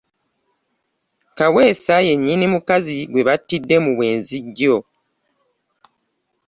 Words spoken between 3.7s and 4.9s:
mu bwenzi jjo.